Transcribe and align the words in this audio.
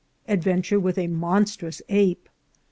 —Adventure 0.35 0.79
with 0.79 0.97
a 0.97 1.05
monstrous 1.05 1.79
Ape. 1.89 2.27